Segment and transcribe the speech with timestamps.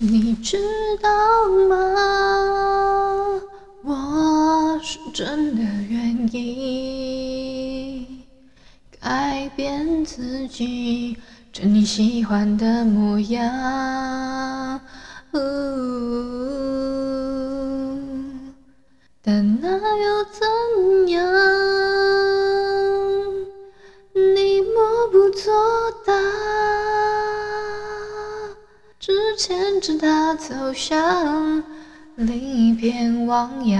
[0.00, 0.56] 你知
[1.02, 1.08] 道
[1.68, 1.76] 吗？
[3.82, 8.06] 我是真的愿意
[9.00, 11.18] 改变自己，
[11.52, 14.80] 成你喜欢的模样。
[19.20, 21.57] 但那又怎样？
[29.80, 31.62] 着他走向
[32.16, 33.78] 另一片汪洋。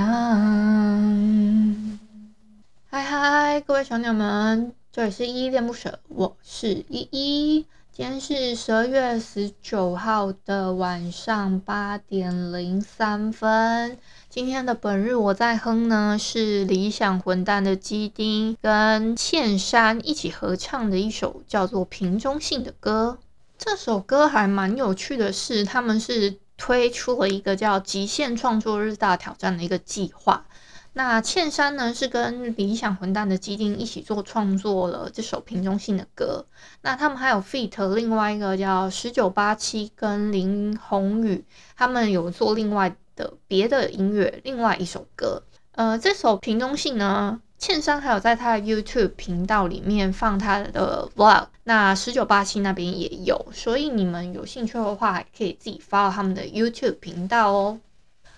[2.89, 7.67] 嗨嗨，各位小鸟们，这里是依依恋不舍，我是依依。
[7.93, 13.99] 今天是十二月十九号的晚上八点零三分。
[14.29, 23.19] 今天的本日我在哼呢，是理想混蛋的基丁跟茜珊一起合唱的一首叫做《瓶中信》的歌。
[23.59, 30.47] 这首歌还蛮有趣的是，他们是推出了一个叫“极限创作日大挑战”的一个计划。
[30.92, 36.47] 那茜珊呢是跟理想混蛋的基丁一起做创作了这首《瓶中信》的歌。
[36.83, 41.45] 那他们还有 feat 另外一个叫十九八七跟林宏宇，
[41.77, 45.43] 他们有做另外的别的音乐，另外一首歌。
[45.72, 47.41] 呃，这首《瓶中信》呢。
[47.59, 57.81] 茜珊还有在他的 YouTube 频道里面放他的 Vlog，那十九八七那边也有，所以你们有兴趣的话，可以自己 follow 他们的 YouTube 频道哦。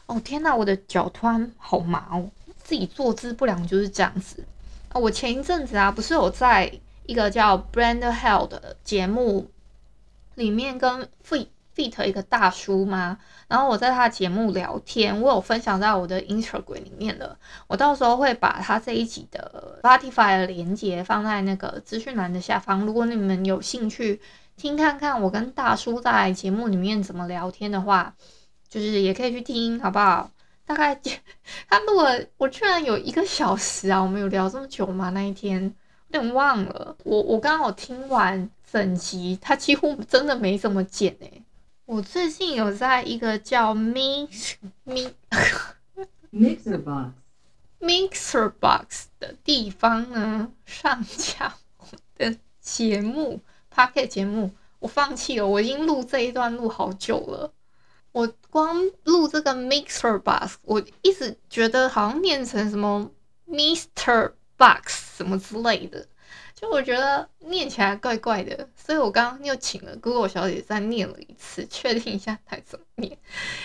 [0.06, 2.30] 哦天哪，我的脚突然好麻哦，
[2.64, 4.42] 自己坐姿不良就是这样子
[4.88, 4.98] 啊。
[4.98, 6.72] 我前一阵子啊，不是有在
[7.04, 9.50] 一个叫 Brand Hell 的节目
[10.34, 13.18] 里面跟费 feat 一个大叔吗？
[13.48, 17.36] 然后我在他的节目聊天，我有分享在我的 Instagram 里面的，
[17.66, 22.86] 我到时候会把他这一集的 Spotify 的连接放在那个资讯栏的下方。
[22.86, 24.20] 如果你们有兴趣
[24.56, 28.14] 听看看我跟大叔在节目里面怎么聊天的话，
[28.68, 30.30] 就是也可以去听，好不好？
[30.66, 30.94] 大概
[31.68, 34.00] 他录了，我居然有一个小时啊！
[34.00, 35.10] 我们有聊这么久吗？
[35.10, 35.74] 那一天
[36.10, 36.96] 有点忘了。
[37.02, 41.42] 我我刚好听完整集，他几乎真的没怎么剪诶、
[41.90, 44.52] 我最近有在一个叫 Mix
[44.86, 45.10] Mix
[46.32, 47.10] Mixer Box
[47.80, 51.86] Mixer Box 的地方呢，上架我
[52.16, 53.40] 的节目
[53.74, 57.52] Pocket 节目，我放弃了，我已经录这一段录好久了。
[58.12, 63.10] 我光录这个 Mixer Box，我一直觉得好像念成什么
[63.48, 66.06] Mister Box 什么之类的。
[66.60, 73.16] 就我觉得念起来怪怪的，所以我刚刚又请了 Google 小姐再念了一次，确定一下该怎么念。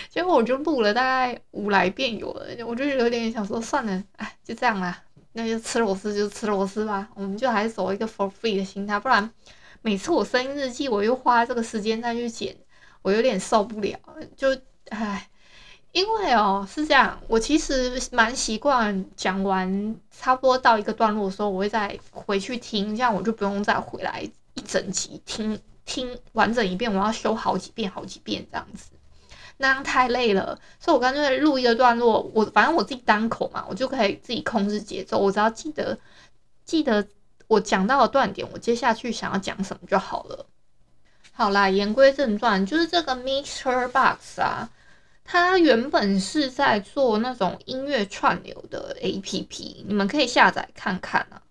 [0.08, 5.02] 结果我就录了大概五来遍有了，我就有点想说算了，哎，就这样啦，
[5.34, 9.30] 那就吃螺丝就吃螺丝吧，我们就还是走一个 for free 的心态，不然
[9.82, 12.56] 每次我声音日记我又花这个时间再去剪，
[13.02, 13.98] 我有点受不了，
[14.34, 14.56] 就
[14.88, 15.28] 唉。
[15.96, 24.20] 因为哦是这样，我其实蛮习惯讲完差不多到一个段落的时候，我会再回去听，这样我就不用再回来
[24.52, 28.90] 一整集听听完整一遍，我要修好几遍好几遍这样子，
[29.56, 35.98] 那样太累了，所以我干脆录一个段落，我反正我自己单口嘛，我就可以自己控制节奏，我只要记得
[36.66, 37.06] 记得
[37.46, 40.44] 我讲到的断点，我接下去想要讲什么就好了。
[41.32, 44.68] 好啦，言归正传，就是这个 MixerBox 啊。
[45.26, 51.42] 它原本是在做那种音乐串流的 APP，你们可以下载看看啊。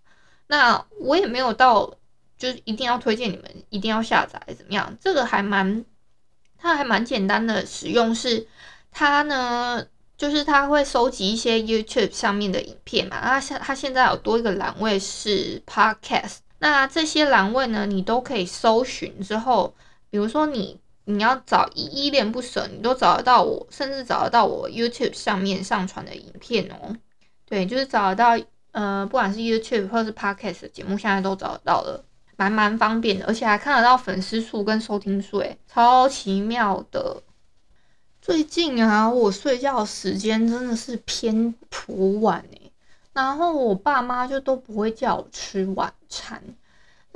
[0.46, 1.94] 那我也没有到，
[2.38, 4.96] 就是一定要推荐你们一定要下载怎么样？
[4.98, 5.84] 这个还蛮，
[6.56, 8.48] 它还蛮简单的使用是，
[8.90, 9.86] 它呢
[10.16, 13.20] 就是它会收集一些 YouTube 上面的影片嘛。
[13.20, 19.74] 它现它现在有多一个栏位是 Podcast，那这些栏位呢你都可以搜寻之后，
[20.08, 20.80] 比如说你。
[21.08, 26.94] 你要找依依恋不舍，你都找得到我，甚至找得到我 YouTube 上面上传的影片哦。
[27.46, 28.38] 对，就是找得到，
[28.72, 32.04] 呃，不管是 YouTube 或是 Podcast 的节目，现在都找得到了，
[32.36, 37.22] 蛮蛮方便的，而且还看得到粉丝数跟收听数，诶，超奇妙的。
[38.20, 42.72] 最近啊，我睡觉时间真的是偏普晚诶，
[43.12, 46.42] 然后我爸妈就都不会叫我吃晚餐。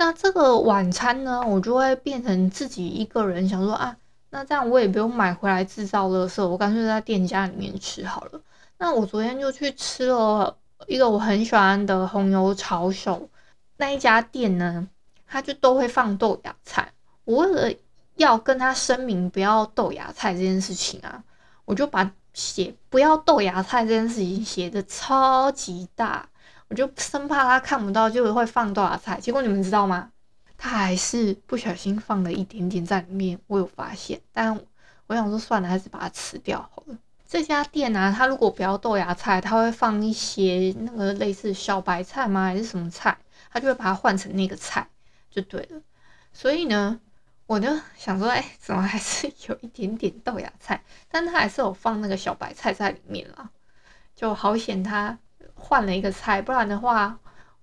[0.03, 3.95] 那这个晚餐呢，我就会变成自己一个人想说啊，
[4.31, 8.41] 那这样我也不用买回来制造垃圾，我干脆在店家里面吃好了。
[8.79, 10.57] 那我昨天就去吃了
[10.87, 13.29] 一个我很喜欢的红油抄手，
[13.77, 14.87] 那一家店呢，
[15.27, 16.91] 他就都会放豆芽菜。
[17.23, 17.77] 我为了
[18.15, 21.23] 要跟他声明不要豆芽菜这件事情啊，
[21.63, 26.27] 我就把写不要豆芽菜这件事情写的超级大。
[26.71, 29.19] 我就生怕他看不到，就会放豆芽菜。
[29.19, 30.09] 结果你们知道吗？
[30.57, 33.37] 他还是不小心放了一点点在里面。
[33.47, 34.57] 我有发现，但
[35.07, 36.97] 我想说算了，还是把它吃掉好了。
[37.27, 42.45] 这家店啊，他如果不要豆芽菜，他会放一些那个类似小白菜吗？
[42.45, 43.17] 还是什么菜？
[43.51, 44.87] 他就会把它换成那个菜，
[45.29, 45.81] 就对了。
[46.31, 47.01] 所以呢，
[47.47, 50.81] 我就想说，哎、怎么还是有一点点豆芽菜？
[51.09, 53.49] 但他还是有放那个小白菜在里面啦，
[54.15, 55.17] 就好险他。
[55.61, 57.17] 换了一个菜，不然的话，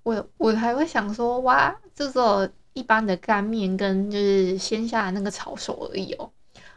[0.04, 6.30] 我我还会想说，哇，这是一般的干面跟就是鲜下那个炒手而已哦。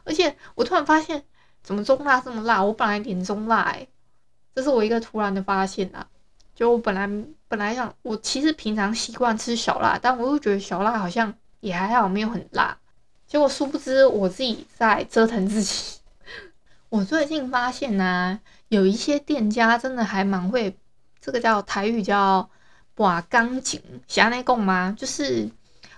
[0.03, 1.23] 而且我突然发现，
[1.61, 2.63] 怎么中辣这么辣？
[2.63, 3.87] 我本来点中辣哎，
[4.55, 6.07] 这是我一个突然的发现啊。
[6.55, 7.07] 就我本来
[7.47, 12.77] 本来想，我其实平常习惯吃小辣，但我又觉得小辣好像也还好，没有很辣。
[13.25, 15.99] 结果殊不知我自己在折腾自己。
[16.89, 20.75] 我最近发现呢、有一些店家真的还蛮会。
[21.21, 22.49] 这个叫台语叫
[22.95, 23.79] “拔钢筋”，
[24.09, 24.95] 想要那讲吗？
[24.97, 25.47] 就是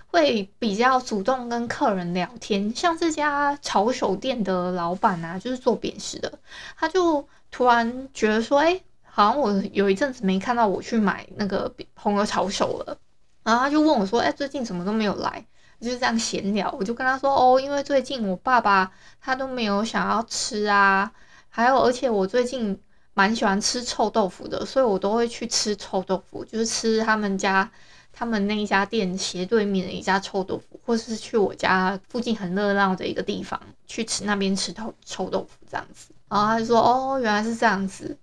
[0.08, 2.70] 会比较主动跟客人聊天。
[2.76, 6.30] 像这家炒手店的老板啊，就是做扁食的，
[6.76, 12.98] 他就突然觉得说：“哎，好像我有一阵子没看到我去买那个红油炒手了。”
[13.42, 15.46] 然后他就问我说：“哎，最近怎么都没有来？”
[15.80, 18.92] 就是这样闲聊，我就跟他说：“哦，因为最近我爸爸
[19.22, 21.10] 他都没有想要吃啊，
[21.48, 22.78] 还有而且我最近。”
[23.14, 27.70] 蛮喜欢吃臭豆腐的，所以我都会去吃臭豆腐，就是吃他们家
[28.12, 36.12] 他们那一家店斜对面的一家臭豆腐，或是去我家附近很热闹的一个地方去吃那边吃臭臭豆腐这样子。
[36.28, 38.16] 然后他就说：“哦，原来是这样子。”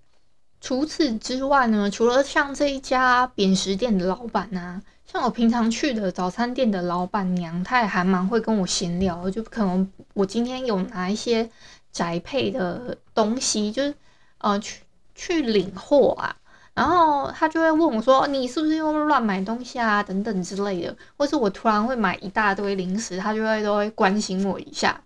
[0.59, 11.49] 除此之外呢，除了像这一家扁食店的老板呐、啊，像我平常去的早餐店的老板娘，她也还蛮会跟我闲聊，就可能我今天有拿一些
[11.93, 13.95] 宅配的东西，就是。
[14.41, 14.81] 呃，去
[15.15, 16.35] 去领货啊，
[16.73, 25.01] 然后他就会问我说：“你是不是又乱买东西啊？”等等之类的，或是我突然会买一大堆零食，他就会都会关心我一下。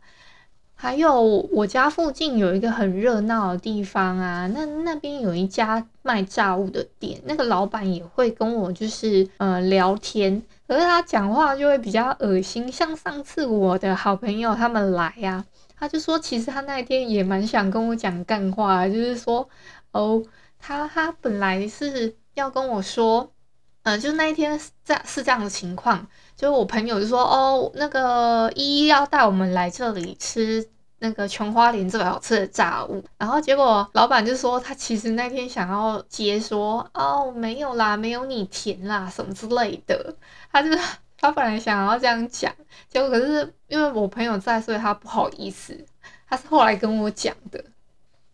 [0.78, 1.22] 还有
[1.52, 15.46] 我家附近有一个很热闹的地方啊，那那边有一家卖炸物的店，那个老板也会跟我就是呃聊天，可是他讲话就会比较恶心，像上次我的好朋友他们来呀、啊。
[15.86, 19.48] 他就说，其实他那一天也蛮想跟我讲干话，就是说，
[19.92, 20.20] 哦，
[20.58, 23.32] 他他本来是要跟我说，
[23.84, 30.68] 嗯、呃，就那一天是这是这样的情况，就是我朋友就说，哦，那个依依要带我们来这里吃
[30.98, 40.16] 那个琼花莲最好吃的炸物，然后结果老板就说，他其实那天想要接说，哦，没有啦，没有你甜啦，什么之类的，
[40.52, 40.70] 他就。
[41.26, 42.54] 他本来想要这样讲，
[42.88, 45.86] 结果可是因为我朋友在，所以他不好意思。
[46.30, 47.64] 他是后来跟我讲的，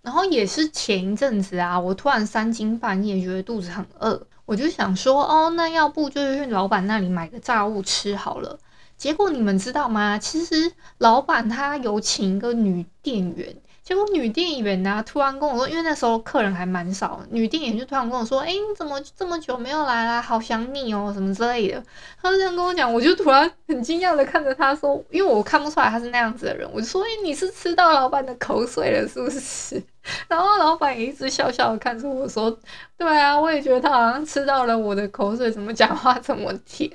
[0.02, 8.60] 然后也是前一阵子啊，我突然三更半夜觉得肚子很饿，我就想说，哦，那要不就是去老板那里买个炸物吃好了。
[8.98, 10.18] 结果你们知道吗？
[10.18, 13.56] 其实老板他有请一个女店员。
[13.92, 20.22] 结果女店员呢、突然跟我说，因为那时候客人还蛮少，女店员就突然跟我说：“哎、你怎么这么久没有来啦？
[20.22, 21.84] 好想你哦，什么之类的。”
[22.24, 29.84] 他就这样跟我讲，我就突然很惊讶的看着他说：“因为我看不出来他是那样子的人。”我就说：“哎、欸，你是吃到老板的口水了，是不是？”
[30.30, 32.58] 然后老板也一直笑笑的看着我说
[32.98, 36.90] ：“对啊，我也觉得他好像吃到了我的口水，怎么讲话这么甜？”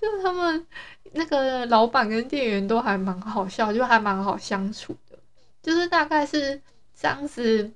[0.00, 0.66] 就是他们
[1.12, 4.96] 那个老板跟店员都还蛮好笑，就还蛮好相处。
[5.62, 6.60] 就是大概是
[6.94, 7.70] 这样子，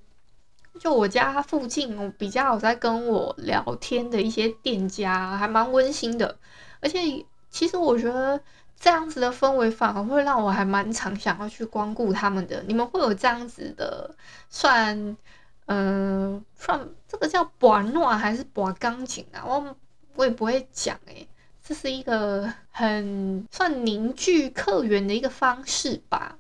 [0.78, 6.38] 就我家附近，我比较有在跟我聊天的一些店家，还蛮温馨的。
[6.80, 8.40] 而且，其实我觉得
[8.78, 12.62] 这样子的氛围反而会让我还蛮常想要去光顾他们的。
[12.66, 14.14] 你们会有这样子的
[14.48, 15.16] 算，
[15.66, 19.44] 嗯、算这个叫拔暖还是拔钢琴啊？
[19.46, 19.76] 我
[20.14, 21.28] 我也不会讲诶、
[21.62, 26.36] 这是一个很算凝聚客源的一个方式吧。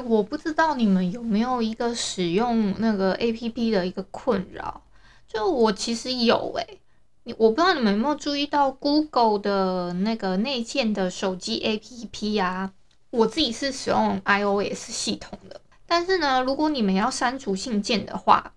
[0.00, 4.80] 我不知道你们有没有一个使用那个 APP 的一个困扰，
[5.28, 6.80] 就我其实有诶，
[7.24, 12.72] 你我不知道你们有没有注意到 Google 的那个内建的手机 APP 啊？
[13.10, 18.54] 我自己是使用 iOS 系统的，但是呢，如果你们要删除信件的话，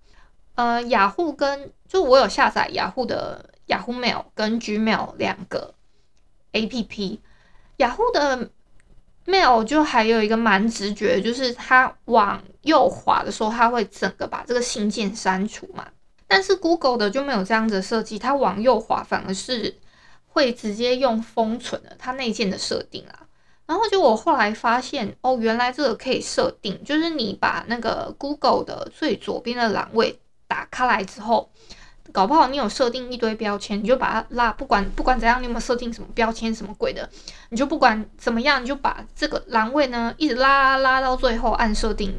[0.56, 5.74] 呃，雅虎跟就我有下载雅虎的雅虎 Mail 跟 Gmail 两个
[6.54, 7.20] APP。
[7.78, 8.50] 雅虎的
[9.26, 15.88] Mail 就还有一个蛮直觉，就是它往右滑的时候，它会整个把这个信件删除嘛。
[16.28, 19.76] 但是 Google 的就没有这样子的设计，它往右滑反而是
[20.28, 23.26] 会直接用封存的它内建的设定啊。
[23.66, 31.50] 然后就我后来发现，哦，原来这个可以设定，就是你把那个 Google 的最左边的栏位打开来之后。
[32.16, 37.10] 搞不好你有设定一堆标签，你就把它拉，不管不管怎样，你有没有设定什么标签什么鬼的，
[37.50, 42.16] 你就不管怎么样，你就把这个栏位呢一直拉拉到最后，按设定。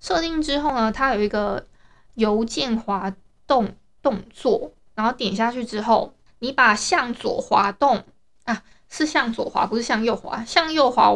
[0.00, 1.66] 设定之后呢，它有一个
[2.14, 3.12] 邮件滑
[3.48, 8.04] 动动作，然后点下去之后，你把向左滑动
[8.44, 11.12] 啊，是向左滑，不是向右滑，向右滑，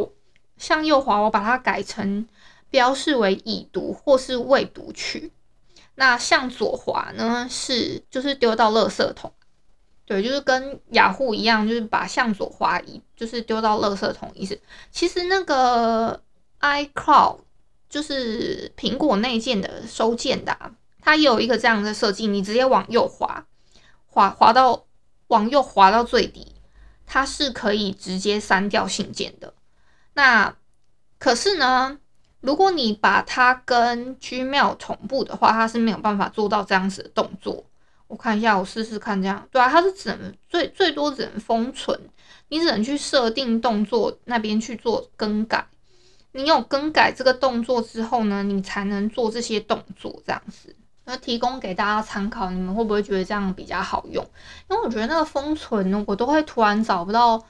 [0.57, 2.26] 向右滑，我把它改成
[2.71, 5.31] 标示为已读或是未读取。
[5.95, 9.33] 那向左滑呢，是就是丢到垃圾桶，
[10.07, 14.59] 对，就是跟雅虎一样，就是把向左滑移，就是丢到垃圾桶意思。
[14.91, 16.23] 其实那个
[16.61, 17.41] iCloud
[17.89, 20.57] 就是苹果内建的收件的，
[21.01, 23.47] 它也有一个这样的设计，你直接往右滑，
[24.07, 24.85] 滑滑到
[25.27, 26.55] 往右滑到最底，
[27.07, 29.53] 它是可以直接删掉信件的。
[30.15, 30.57] 那
[31.19, 31.99] 可是呢，
[32.41, 37.65] 如果你把它跟 Gmail 同步的话，它是没有办法做到这样子的动作。
[38.07, 39.47] 我看一下，我试试看这样。
[39.53, 41.99] 对啊，它是只能最最多只能封存，
[42.49, 45.67] 你只能去设定动作那边去做更改。
[46.33, 50.75] 你有更改这个动作之后呢，你才能做这些动作这样子。
[51.05, 54.25] 那提供给大家参考，你们会不会觉得这样比较好用？
[54.69, 57.43] 因为我觉得那个封存呢，我都会突然找不到，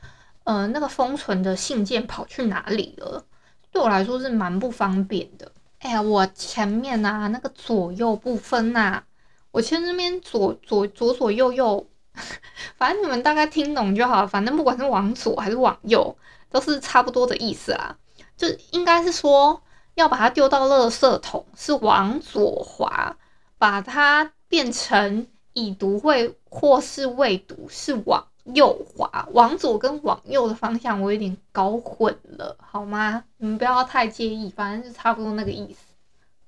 [0.45, 3.25] 呃，那个封存的信件跑去哪里了。
[3.71, 5.51] 对我来说是蛮不方便的。
[5.79, 9.03] 哎呀，我前面啊，那个左右不分呐，
[9.51, 11.87] 我前这边左左左左右右，
[12.77, 14.27] 反正你们大概听懂就好。
[14.27, 16.17] 反正不管是往左还是往右，
[16.51, 17.97] 都是差不多的意思啊。
[18.37, 19.63] 就应该是说
[19.95, 23.17] 要把它丢到垃圾桶，是往左滑；
[23.59, 28.27] 把它变成已读会或是未读，是往。
[28.45, 33.25] 右滑，往左跟往右的方向我有点搞混了，好吗？
[33.39, 35.81] 你们不要太介意，反正就差不多那个意思。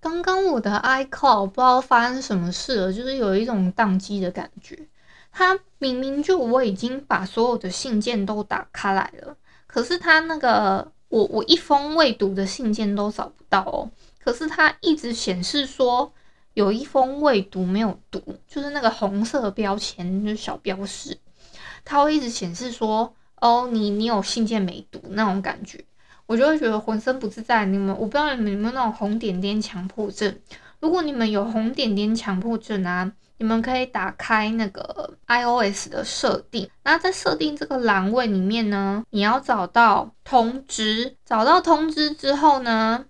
[0.00, 4.78] 刚刚我的 iCloud 不知道发生什么事了，就是有一种宕机的感觉。
[5.30, 13.90] 它明明就我已经把所有的信件都打开来了，可是它那个我我一封未读的信件都找不到哦。
[14.22, 16.12] 可是它一直显示说
[16.54, 21.16] 有一封未读没有读，就是那个红色标签，就是小标识。
[21.84, 25.84] 它会一直显示说，哦，你你有信件没读那种感觉，
[26.26, 27.64] 我就会觉得浑身不自在。
[27.66, 30.38] 你们，我不知道你们有没有那种红点点强迫症。
[30.80, 43.04] 如果你们有红点点强迫症啊，你们可以打开那个 iOS 的设定，那在设定这个栏位里面呢，你要找到通知，找到通知之后呢，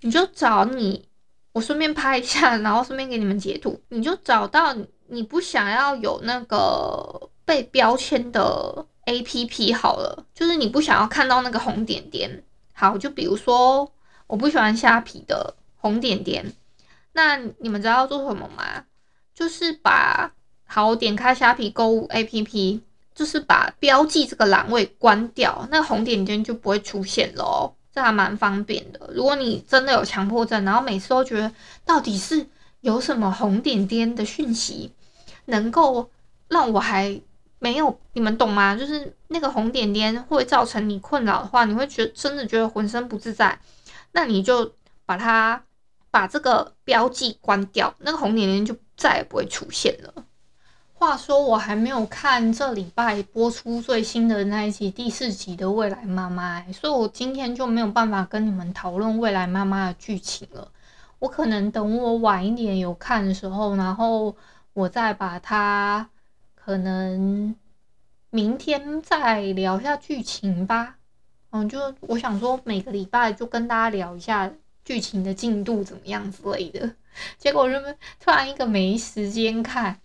[0.00, 1.06] 你就找你，
[1.52, 4.74] 我顺便拍一下，然后顺便给你们截图，你就找到
[5.08, 7.30] 你不想要有那个。
[7.44, 12.42] 被标签的 APP 好了，就是你不想要看到那个红点点。
[12.72, 13.92] 好，就比如说
[14.26, 16.52] 我不喜欢虾皮的红点点，
[17.12, 18.84] 那你们知道要做什么吗？
[19.34, 20.32] 就是把
[20.64, 22.80] 好，我点开虾皮购物 APP，
[23.14, 27.74] 就是把标记这个栏位关掉，那个红点点就不会出现了。
[27.92, 29.10] 这还蛮方便的。
[29.12, 31.52] 如果你真的有强迫症，然后每次都觉得
[31.84, 32.46] 到底是
[32.80, 34.92] 有什么红点点的讯息
[35.44, 36.10] 能够
[36.48, 37.20] 让我还。
[37.64, 38.76] 没有，你们懂吗？
[38.76, 43.58] 就是那个红点点会造成你困扰的话，你会觉得真的觉得浑身不自在，
[44.12, 44.70] 那你就
[45.06, 45.62] 把它
[46.10, 50.12] 把这个标记关掉，那个红点点就再也不会出现了。
[50.92, 60.68] 话说我还没有看这礼拜播出最新的那一集第四集的未来妈妈，所以我今天就没有办法跟你们讨论未来妈妈的剧情了。
[61.18, 64.36] 我可能等我晚一点有看的时候，然后
[64.74, 66.06] 我再把它。
[66.64, 67.54] 可能
[68.30, 70.96] 明天再聊一下剧情吧。
[71.50, 74.50] 嗯，就我想说，每个礼拜就跟大家聊一下
[74.82, 76.90] 剧情的进度怎么样之类的。
[77.36, 77.78] 结果就
[78.18, 80.00] 突然一个没时间看。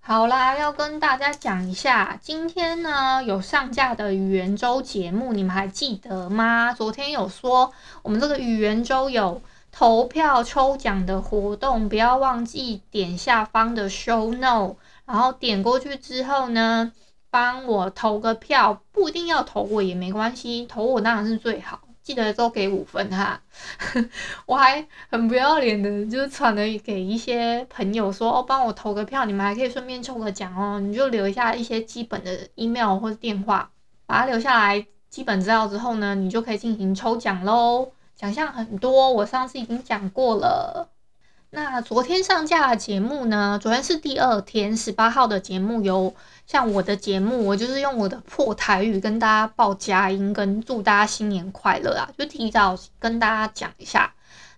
[0.00, 6.74] 好啦，要跟大家讲一下，今天呢有上架的语言周节目，你们还记得吗？
[6.74, 7.72] 昨天有说
[8.02, 9.40] 我们这个语言周有
[9.72, 14.76] 投票抽奖的活动，不要忘记点下方的 show note。
[15.06, 16.92] 然后点过去之后呢，
[17.30, 21.80] 帮我投个票，不一定要投我也没关系，投我当然是最好。
[22.02, 23.40] 记得都给五分哈，
[24.46, 33.70] 我还很不要脸的，就是传了给一些朋友说哦，帮我投个票，你们还可以顺便抽个奖哦，你就留下一些基本的 email 或者电话，
[34.06, 37.92] 把它留下来基本资料之后呢，你就可以进行抽奖喽。
[38.20, 40.90] 奖项很多，我上次已经讲过了。
[41.48, 43.58] 那昨天上架的节目呢？
[43.58, 46.14] 昨天是第二天，十八号的节目有
[46.46, 54.12] 像我的节目，我就是用我的破台语跟大家报佳音，跟祝大家新年快乐啊，就提早跟大家讲一下。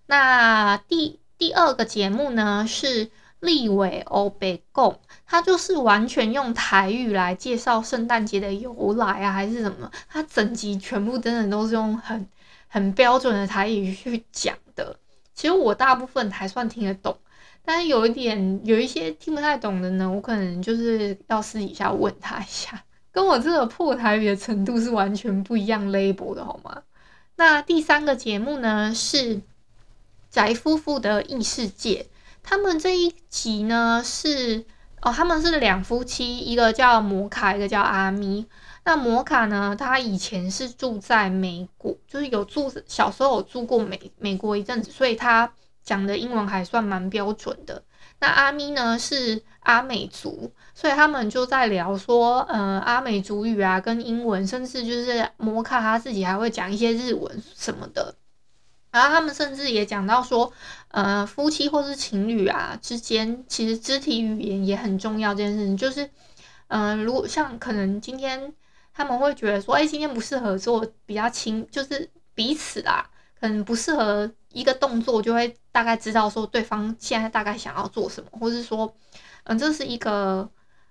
[0.07, 9.89] 那第第二个节目呢是立伟欧北贡，他就是完全用台语来介绍圣诞节的由来啊，还是什么？
[10.09, 12.27] 他整集全部真的都是用很
[12.73, 14.97] 很标准的台语去讲的。
[15.35, 17.15] 其实我大部分还算听得懂，
[17.63, 26.83] 但是有一点有一些听不太懂的呢，我可能就是要私底下问他一下，跟我这个破台语的程度是完全不一样 label 的好吗？
[27.37, 29.43] 那第三个节目呢是
[30.31, 32.07] 宅夫妇的异世界，
[32.43, 34.65] 他们这一集呢是
[35.03, 38.47] 哦，他们是两夫妻，一个叫摩卡，一个叫阿咪。
[38.85, 39.77] 那摩卡呢？
[39.79, 45.53] 他以前是住在美国，就是有住小时候有住过美美国一阵子，所以他
[45.85, 47.85] 讲的英文还算蛮标准的。
[48.19, 58.17] 那阿咪呢是阿美族，所以他们就在聊说，呃，阿美族语啊，跟英文，甚至就是摩卡他自己还会讲一些日文什么的。
[58.91, 60.53] 然后他们甚至也讲到说，
[60.89, 65.33] 呃，夫妻或是情侣啊之间，其实肢体语言也很重要。
[65.33, 66.11] 这件事情就是，
[66.67, 68.53] 嗯、如果像可能今天。
[68.95, 73.09] 他们会觉得说，哎，今天不适合做比较轻，就是彼此啦，
[73.41, 78.95] 可能不适合一个动作，就会大概知道说对方现在大概想要做什么，或是说，
[79.45, 80.49] 嗯，这是一个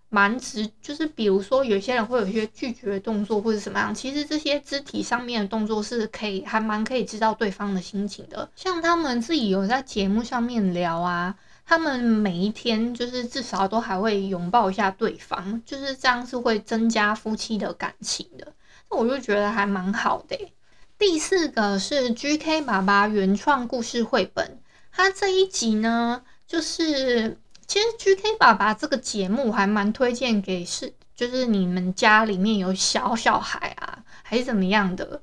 [0.10, 11.36] 蛮直，就是比如说有些人会有一些拒绝动作或者什么样，其实这些肢体上面的动作是可以还蛮可以知道对方的心情的，像他们自己有在节目上面聊啊。
[11.72, 18.54] 他们每一天就是至少都还会拥抱一下对方，就是这样是会增加夫妻的感情的。
[18.90, 20.52] 那我就觉得还蛮好的。
[21.00, 24.60] 第四个是 GK 爸爸原创故事绘本，
[24.92, 35.22] 他这一集呢，就是其实 GK 爸爸这个节目还蛮推荐给是，就是你们家里面有小小孩啊，还是怎么样的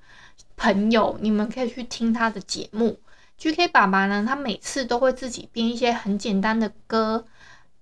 [0.57, 2.99] 朋友，你们可以去听他的节目。
[3.39, 7.25] GK 爸爸呢，他每次都会自己编一些很简单的歌，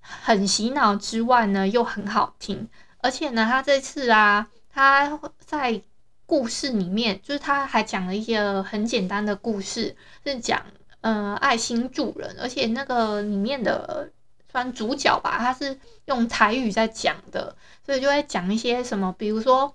[0.01, 2.69] 很洗脑之外呢，又很好听。
[2.99, 5.83] 而且呢，他这次啊，他在
[6.27, 10.63] 故事里面，就是他还讲了一些很简单的故事，是讲
[11.01, 14.11] 呃爱心助人，而且那个里面的
[14.53, 19.75] 算主角吧，他是用台语在讲的，所以就会讲一些什么，比如说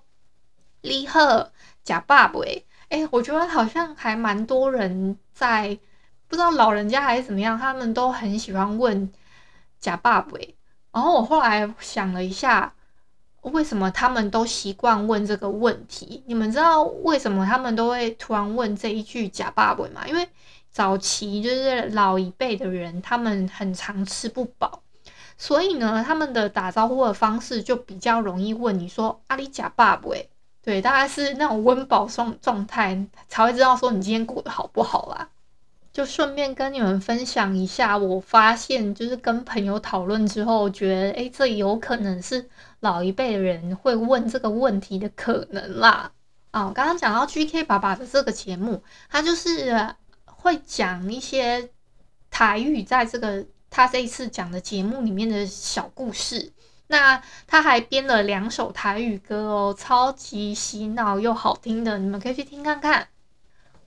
[0.82, 1.50] 你好，
[1.84, 2.68] 呷饱未？
[2.92, 5.80] 哎，我觉得好像还蛮多人在，
[6.28, 9.10] 不知道老人家还是怎么样，他们都很喜欢问
[9.80, 10.58] 呷饱未。
[10.92, 12.74] 然后我后来想了一下，
[13.44, 16.22] 为什么他们都习惯问这个问题？
[16.28, 20.06] 你们知道为什么他们都会突然问这一句呷饱未吗？
[20.06, 20.28] 因为
[20.70, 24.84] 早期就是老一辈的人，他们很常吃不饱，
[25.38, 30.30] 所以呢，他们的打招呼的方式就比较容易问你说：“阿里呷饱未？”
[30.64, 35.30] 对，大概是那种温饱状状态才会知道说你今天过得好不好啦。
[35.92, 46.12] 就顺便跟你们分享一下，我发现就是跟朋友讨论之后，觉得诶，这有可能是老一辈人会问这个问题的可能啦。
[46.52, 49.96] 啊，我刚刚讲到 GK 爸爸的这个节目，他就是
[50.26, 51.70] 会讲一些
[52.30, 56.54] 台语，在这个他这一次讲的节目里面的小故事。
[56.92, 63.08] 那他还编了两首台语歌哦，超级洗脑又好听的，你们可以去听看看。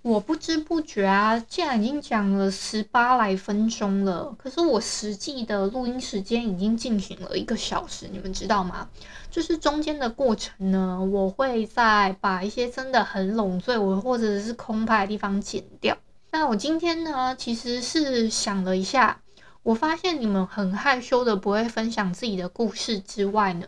[0.01, 8.89] 我不知不觉啊，竟然已经讲了十八来分钟了，可是我实际的录音时间已经进行了一个小时，你们知道吗？
[9.31, 15.95] 就是中间的过程呢，我会再把一些真的很冗赘我或者是空拍的地方剪掉。
[16.31, 19.21] 那我今天呢，其实是想了一下。
[19.65, 23.67] 我发现你们很害羞的，不会分享自己的故事之外呢，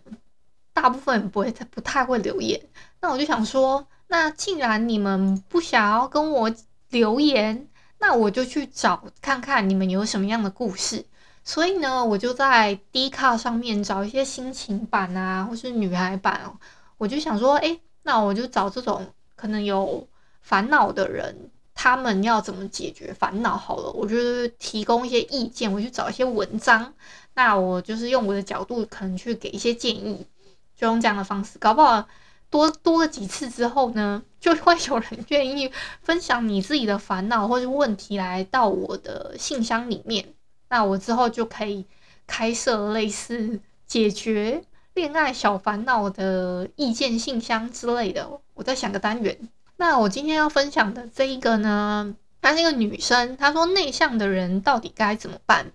[0.74, 2.60] 大部分不会不太会留言。
[3.00, 6.54] 那我就想说，那既然你们不想要跟我
[6.90, 7.66] 留言，
[7.98, 11.04] 那我就去找看看你们有什么样的故事。
[11.42, 16.58] 所以呢，我就在 D car 上面找一些心情版啊，或是女孩版哦。
[16.98, 20.06] 我就想说，哎，那我就找这种可能有
[20.42, 21.50] 烦恼的人。
[21.78, 23.54] 他们要怎么解决烦恼？
[23.54, 26.92] 好了，我就是提供一些意见，我去找一些文章，
[27.34, 30.26] 那我就是用我的角度，可能去给一些建议，
[30.74, 32.08] 就用这样的方式，搞不好
[32.48, 40.34] 多多了几次之后呢，就会有人愿意分享你自己的烦恼或者问题来到我的信箱里面，
[40.70, 41.84] 那我之后就可以
[42.26, 49.50] 开设类似解决恋爱小烦恼的意见信箱之类的，我在想个单元。
[49.76, 55.70] 那我今天要分享的这一个呢，她是一个女生，她说内向的人到底该怎么办？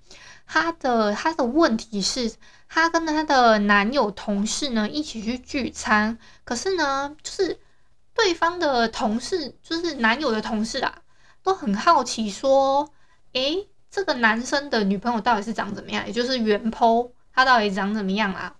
[0.47, 2.33] 她的她的问题是，
[2.67, 7.59] 她跟她的男友同事呢一起去聚餐，可是呢，就是
[8.13, 11.01] 对方的同事，就是男友的同事啊，
[11.43, 12.89] 都很好奇说，
[13.33, 16.05] 诶，这个男生的女朋友到底是长怎么样？
[16.07, 18.55] 也就是原 po，他到底长怎么样啊？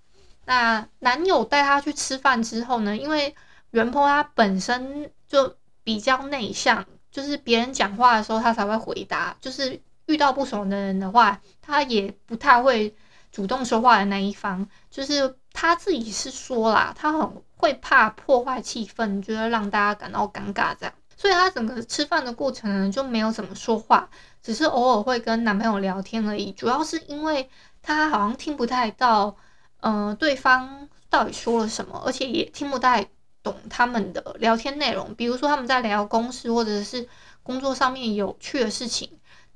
[0.46, 3.36] 那男友带她去吃饭之后呢，因为
[3.72, 12.96] 原 po 他本身就比较内向，就是别人讲话的时候他才会回答，就是遇到不熟的人的话，他也不太会
[13.32, 14.68] 主动说话的那一方。
[14.90, 24.10] 就是他自己是说啦，他很会怕破坏气氛，就是让大家感到尴尬这样，所以他整个吃饭的过程呢就没有怎么说话，
[24.42, 26.52] 只是偶尔会跟男朋友聊天而已。
[26.52, 27.50] 主要是因为
[27.82, 29.36] 他好像听不太到。
[29.84, 33.04] 嗯、呃，对方到底说了什么，而且也听不太
[33.44, 35.14] 懂他们的聊天内容。
[35.16, 37.08] 比如说他们在聊公事或者是
[37.44, 39.10] 工作上面有趣的事情，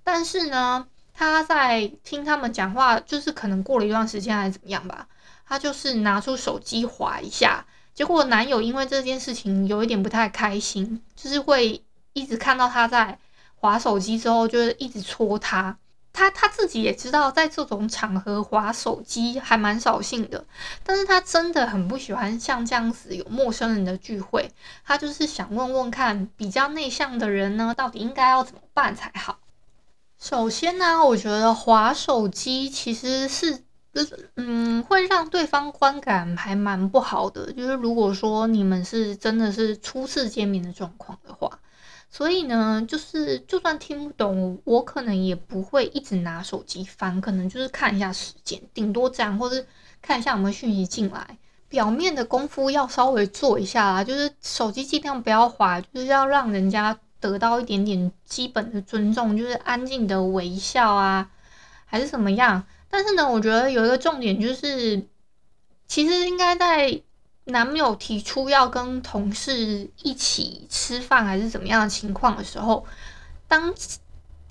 [0.04, 5.08] 但是呢，他在听他们讲话，就是可能过了一段时间还是怎么样吧，
[5.48, 13.20] 他就是拿出手机划一下，结果男友因为这件事情有一点不太开心，就是会一直看到他在
[13.56, 15.78] 划手机之后，就是一直戳他。
[16.16, 20.46] 他他自己也知道，在这种场合滑手机还蛮扫兴的，
[20.84, 24.50] 但是他真的很不喜欢像这样子有陌生人的聚会。
[24.86, 29.40] 他就是想问问看，比较内向的人呢，到底应该要怎么办才好？
[30.18, 37.52] 首先呢，我觉得滑手机其实是，就是嗯，会让对方观感还蛮不好的。
[37.52, 41.60] 就是如果说你们是真的是初次见面的状况的话。
[42.16, 49.68] 所以呢，就是就算听不懂，我可能也不会一直拿手机翻，可能就是看一下时间，顶多这样，或是
[50.02, 51.38] 看一下有没有讯息进来。
[51.68, 61.30] 表面的功夫要稍微做一下啦，就是手机尽量不要滑，就是要让人家得到一点点基本的尊重，就是安静的微笑啊，
[61.84, 62.66] 还是怎么样。
[62.90, 65.06] 但是呢，我觉得有一个重点就是，
[65.86, 67.02] 其实应该在。
[67.46, 72.86] 男友提出要跟同事一起吃饭还是怎么样的情况的时候，
[73.48, 73.74] 当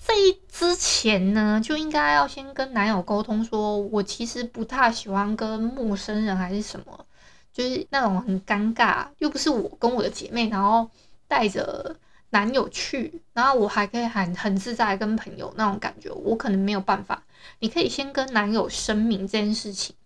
[0.07, 7.07] 这一之前呢，就应该要先跟男友沟通说，说我其实不太喜欢跟陌生人还是什么，
[7.53, 10.89] 就是那种很尴尬，又不是我跟我的姐妹，然后
[11.27, 11.97] 带着
[12.31, 17.23] 男友去，然后我还可以很很自在跟朋友那种感觉，我可能没有办法。
[17.59, 19.97] 你可以先跟男友声明这件事情。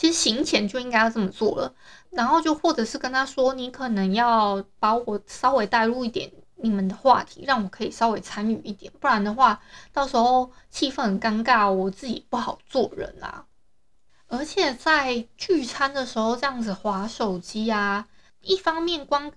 [0.00, 1.74] 其实行前就应该要这么做了，
[2.08, 9.60] 然后就或者是跟他说，你可能要把我稍微带入一点你们的话题，让我可以稍微参与一点，不然的话，
[9.92, 13.44] 到时候气氛很尴尬，我自己不好做人啦。
[14.26, 18.08] 而且在聚餐的时候这样子滑手机啊，
[18.40, 19.30] 一方面光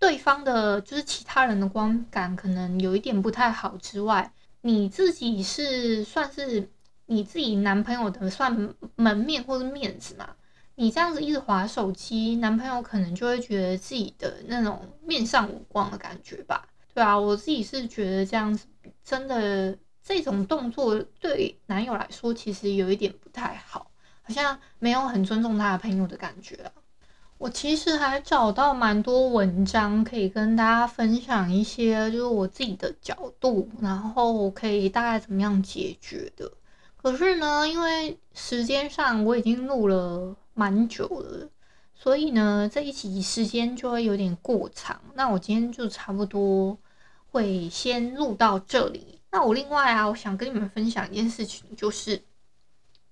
[0.00, 6.72] 对方的就是其他人的观感可能有一点不太好之外，你自己是算是。
[7.10, 10.28] 你自己男朋友的算门面或者面子嘛？
[10.74, 16.68] 你这样子一直划手机，男朋友可能就会觉得自己的那种面上无光的感觉吧？
[16.94, 18.66] 对啊，我自己是觉得这样子
[19.02, 23.90] 真的这种动作对男友来说其实有一点不太好，
[24.22, 26.70] 好像没有很尊重他的朋友的感觉啊。
[27.38, 36.52] 我其实还找到蛮多文章可以跟大家分享一些，就是我自己的角度，然后可以大概怎么样解决的。
[37.00, 41.48] 可是呢，因为时间上我已经录了蛮久了，
[41.94, 45.00] 所以呢，这一集时间就会有点过长。
[45.14, 46.76] 那我今天就差不多
[47.30, 49.20] 会先录到这里。
[49.30, 52.20] 那我另外啊，我想跟你们分享一件事情，就是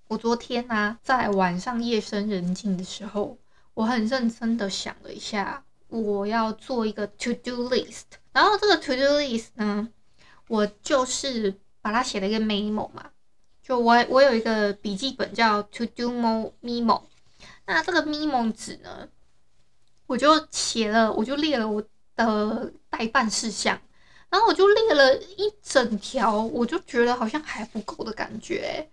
[0.09, 3.38] 我昨天啊，在晚上夜深人静的时候，
[3.75, 8.05] 我很认真的想了一下，我要做一个 to do list。
[8.33, 9.88] 然后这个 to do list 呢，
[10.49, 13.11] 我就是把它写了一个 memo 嘛。
[13.66, 16.12] 就我我有一个笔记本叫 To Do
[16.62, 17.02] Memo，
[17.66, 19.09] 那这个 Memo 纸呢，
[20.07, 21.83] 我就写了，我就列了我
[22.14, 23.76] 的待办事项，
[24.31, 28.88] 然后我就列了一整条，我就觉得好像还不够的感觉。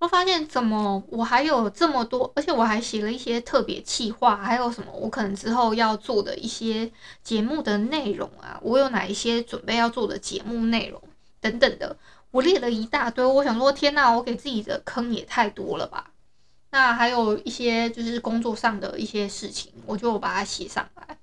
[0.00, 6.90] 我发现怎么我还有这么多，而且我还写了一些特别企划，还有什么我可能之后要做的一些
[7.22, 11.00] 节目的内容啊，我有哪一些准备要做的节目内容
[11.40, 11.96] 等等的。
[12.36, 16.10] 我列了一大堆，我想说，天呐，我给自己的坑也太多了吧？
[16.70, 21.16] 那还有一些就是工作上的一些事情，我就把它写上来。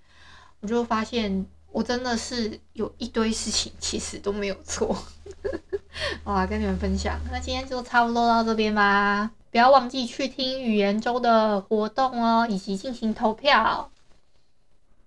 [0.61, 4.97] 我就发现，我真的是有一堆事情其实都没有做。
[6.25, 7.19] 好啦，跟你们分享。
[7.31, 9.29] 那今天就差不多到这边吧。
[9.51, 13.91] 不要忘记去听语言周的活动哦，以及进行投票。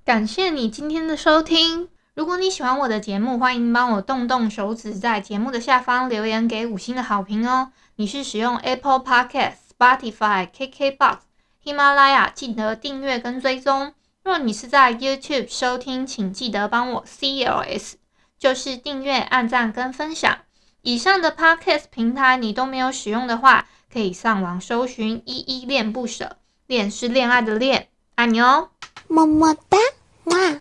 [0.05, 1.88] 感谢你今天的收听。
[2.16, 7.72] 如果你喜欢我的节目，欢迎帮我动动手指，在节目的下方留言给五星的好评哦。
[7.96, 11.18] 你是使用 Apple Podcast、Spotify、KKBox、
[11.62, 13.92] 喜马拉雅，记得订阅跟追踪。
[14.24, 17.96] 若你是在 YouTube 收听，请记得帮我 CLS，
[18.38, 20.38] 就是订阅、按赞跟分享。
[20.81, 28.70] 以上的 Podcast 平台你都没有使用的话，可以上网搜寻“依依恋不舍”，恋是恋爱的恋，爱你哦，
[29.07, 29.76] 么么哒，
[30.24, 30.61] 哇！